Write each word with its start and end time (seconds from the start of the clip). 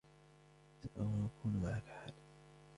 سأكون 0.83 1.29
معك 1.63 1.85
حالًا. 1.87 2.13